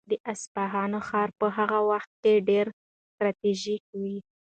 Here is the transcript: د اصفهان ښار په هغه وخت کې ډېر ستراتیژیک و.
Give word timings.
د 0.09 0.11
اصفهان 0.31 0.91
ښار 1.07 1.29
په 1.39 1.47
هغه 1.57 1.79
وخت 1.89 2.11
کې 2.21 2.33
ډېر 2.49 2.65
ستراتیژیک 3.11 3.83
و. 4.01 4.03